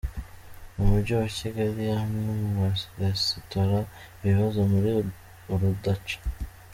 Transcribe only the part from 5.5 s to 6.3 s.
urudaca